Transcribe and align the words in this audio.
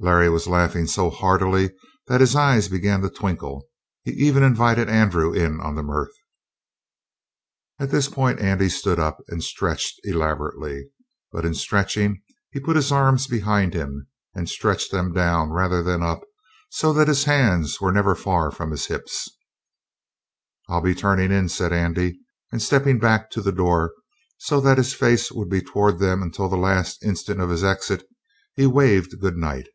Larry 0.00 0.30
was 0.30 0.46
laughing 0.46 0.86
so 0.86 1.10
heartily 1.10 1.72
that 2.06 2.20
his 2.20 2.36
eyes 2.36 2.68
began 2.68 3.00
to 3.02 3.10
twinkle. 3.10 3.68
He 4.04 4.12
even 4.12 4.44
invited 4.44 4.88
Andrew 4.88 5.32
in 5.32 5.60
on 5.60 5.74
the 5.74 5.82
mirth. 5.82 6.12
At 7.80 7.90
this 7.90 8.06
point 8.06 8.38
Andy 8.38 8.68
stood 8.68 9.00
up 9.00 9.18
and 9.26 9.42
stretched 9.42 9.98
elaborately 10.04 10.84
but 11.32 11.44
in 11.44 11.52
stretching 11.52 12.22
he 12.52 12.60
put 12.60 12.76
his 12.76 12.92
arms 12.92 13.26
behind 13.26 13.74
him, 13.74 14.06
and 14.36 14.48
stretched 14.48 14.92
them 14.92 15.12
down 15.12 15.50
rather 15.50 15.82
than 15.82 16.00
up, 16.04 16.20
so 16.70 16.92
that 16.92 17.08
his 17.08 17.24
hands 17.24 17.80
were 17.80 17.90
never 17.90 18.14
far 18.14 18.52
from 18.52 18.70
his 18.70 18.86
hips. 18.86 19.28
"I'll 20.68 20.80
be 20.80 20.94
turning 20.94 21.32
in," 21.32 21.48
said 21.48 21.72
Andy, 21.72 22.20
and 22.52 22.62
stepping 22.62 23.00
back 23.00 23.30
to 23.32 23.40
the 23.42 23.50
door 23.50 23.94
so 24.36 24.60
that 24.60 24.78
his 24.78 24.94
face 24.94 25.32
would 25.32 25.48
be 25.48 25.60
toward 25.60 25.98
them 25.98 26.22
until 26.22 26.48
the 26.48 26.56
last 26.56 27.02
instant 27.02 27.40
of 27.40 27.50
his 27.50 27.64
exit, 27.64 28.06
he 28.54 28.64
waved 28.64 29.18
good 29.20 29.36
night. 29.36 29.66